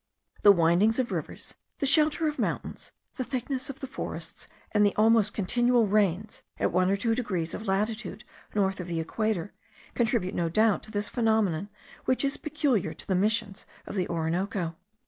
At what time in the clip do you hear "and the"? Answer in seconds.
4.71-4.95